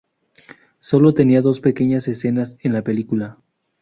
Sólo 0.79 1.13
tenía 1.13 1.41
dos 1.41 1.59
pequeñas 1.59 2.07
escenas 2.07 2.57
en 2.61 2.73
la 2.73 2.81
película. 2.81 3.37